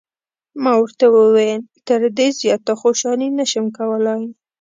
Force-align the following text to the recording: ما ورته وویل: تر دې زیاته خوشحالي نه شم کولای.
ما 0.63 0.73
ورته 0.81 1.05
وویل: 1.15 1.61
تر 1.87 2.01
دې 2.17 2.27
زیاته 2.39 2.73
خوشحالي 2.81 3.29
نه 3.37 3.45
شم 3.51 3.65
کولای. 3.77 4.23